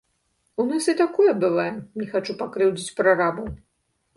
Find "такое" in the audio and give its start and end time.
1.01-1.31